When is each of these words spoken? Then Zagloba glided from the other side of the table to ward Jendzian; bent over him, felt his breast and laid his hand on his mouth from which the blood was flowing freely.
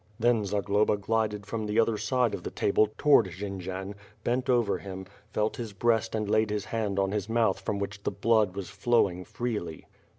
Then 0.19 0.45
Zagloba 0.45 0.97
glided 0.97 1.45
from 1.45 1.67
the 1.67 1.79
other 1.79 1.95
side 1.95 2.33
of 2.33 2.41
the 2.41 2.49
table 2.49 2.87
to 2.97 3.07
ward 3.07 3.27
Jendzian; 3.29 3.93
bent 4.23 4.49
over 4.49 4.79
him, 4.79 5.05
felt 5.31 5.57
his 5.57 5.73
breast 5.73 6.15
and 6.15 6.27
laid 6.27 6.49
his 6.49 6.65
hand 6.65 6.97
on 6.97 7.11
his 7.11 7.29
mouth 7.29 7.59
from 7.59 7.77
which 7.77 8.01
the 8.01 8.09
blood 8.09 8.55
was 8.55 8.71
flowing 8.71 9.23
freely. 9.23 9.85